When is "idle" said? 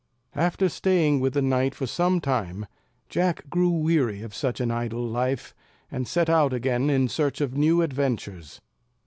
4.71-5.05